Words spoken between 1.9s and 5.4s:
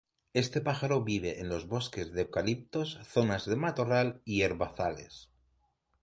de eucaliptos, zonas de matorral y herbazales.